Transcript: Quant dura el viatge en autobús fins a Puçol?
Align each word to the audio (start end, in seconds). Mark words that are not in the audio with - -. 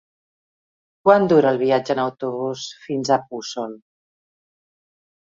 Quant 1.07 1.25
dura 1.33 1.51
el 1.55 1.59
viatge 1.63 1.93
en 1.95 2.01
autobús 2.03 2.63
fins 2.85 3.11
a 3.15 3.19
Puçol? 3.27 3.77